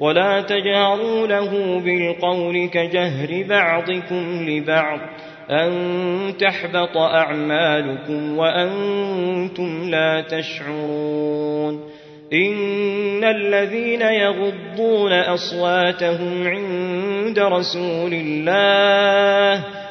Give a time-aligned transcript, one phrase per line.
[0.00, 4.98] ولا تجهروا له بالقول كجهر بعضكم لبعض
[5.50, 5.72] أن
[6.38, 11.90] تحبط أعمالكم وأنتم لا تشعرون
[12.32, 19.64] إن الذين يغضون أصواتهم عند رسول الله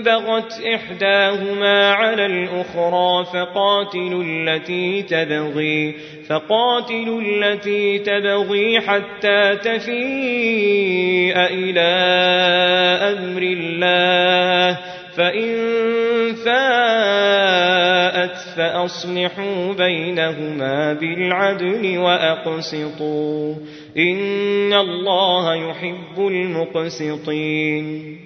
[0.03, 5.95] بغت إحداهما على الأخرى فقاتلوا التي تبغي
[6.29, 11.81] فقاتلوا التي تبغي حتى تفيء إلى
[13.13, 14.77] أمر الله
[15.17, 15.55] فإن
[16.45, 18.14] فاءت
[18.55, 23.55] فأصلحوا بينهما بالعدل وأقسطوا.
[23.97, 28.17] إن الله يحب المقسطين.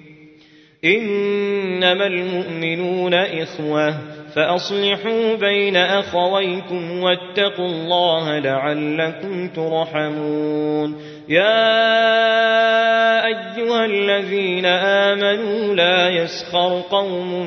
[0.86, 3.94] إنما المؤمنون إخوة
[4.36, 10.96] فأصلحوا بين أخويكم واتقوا الله لعلكم ترحمون.
[11.30, 12.10] يا
[13.26, 17.46] أيها الذين آمنوا لا يسخر قوم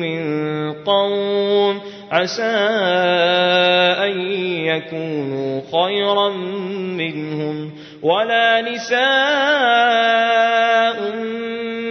[0.00, 1.80] من قوم
[2.10, 2.42] عسى
[4.04, 4.20] أن
[4.66, 6.28] يكونوا خيرا
[6.96, 7.70] منهم
[8.02, 8.98] ولا نساء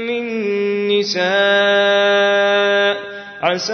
[0.07, 0.23] من
[0.87, 1.27] نساء
[3.41, 3.73] عسى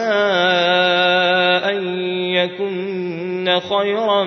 [1.69, 1.97] أن
[2.35, 4.23] يكن خيرا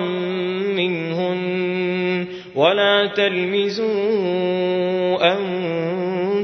[0.77, 4.57] منهن ولا تلمزوا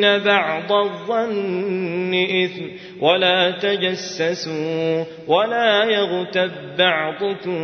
[0.00, 2.64] بعض الظن إثم
[3.00, 7.58] ولا تجسسوا ولا يغتب بعضكم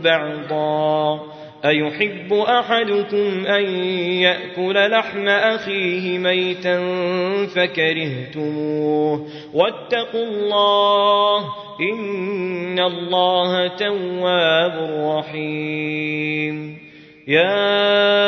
[0.00, 1.20] بعضا
[1.64, 3.64] أيحب أحدكم أن
[4.22, 6.78] يأكل لحم أخيه ميتا
[7.46, 11.44] فكرهتموه واتقوا الله
[11.92, 16.78] إن الله تواب رحيم
[17.28, 18.27] يا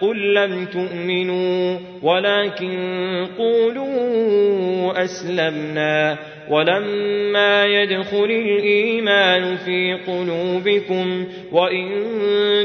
[0.00, 6.18] قل لم تؤمنوا ولكن قولوا أسلمنا
[6.50, 11.88] ولما يدخل الإيمان في قلوبكم وإن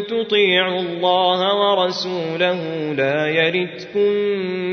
[0.09, 4.09] تطيعوا الله ورسوله لا يردكم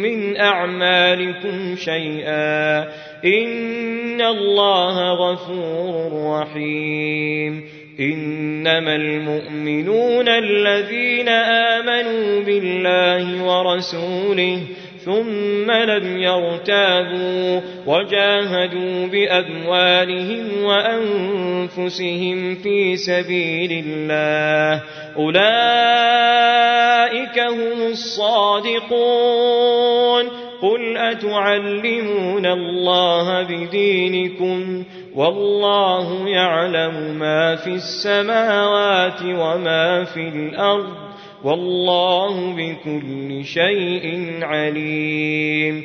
[0.03, 2.79] من أعمالكم شيئا
[3.25, 7.65] إن الله غفور رحيم
[8.01, 14.61] إنما المؤمنون الذين آمنوا بالله ورسوله
[15.05, 24.83] ثم لم يرتابوا وجاهدوا بأموالهم وأنفسهم في سبيل الله
[25.17, 25.49] أولئك
[27.39, 29.69] هم الصادقون
[30.63, 34.85] قل أتعلمون الله بدينكم
[35.19, 40.95] والله يعلم ما في السماوات وما في الأرض
[41.45, 45.85] والله بكل شيء عليم.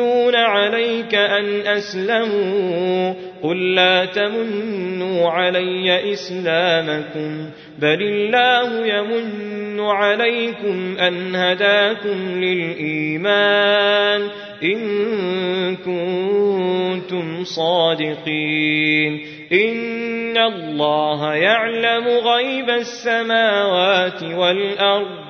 [0.00, 12.40] يمنون عليك أن أسلموا قل لا تمنوا علي إسلامكم بل الله يمن عليكم أن هداكم
[12.40, 14.28] للإيمان
[14.62, 19.20] إن كنتم صادقين
[19.52, 25.29] إن الله يعلم غيب السماوات والأرض